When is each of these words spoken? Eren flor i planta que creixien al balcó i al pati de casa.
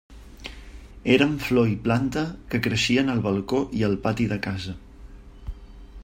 Eren 1.15 1.33
flor 1.47 1.67
i 1.73 1.75
planta 1.83 2.23
que 2.53 2.61
creixien 2.67 3.13
al 3.15 3.21
balcó 3.27 3.59
i 3.81 3.85
al 3.89 3.95
pati 4.07 4.27
de 4.33 4.39
casa. 4.47 4.75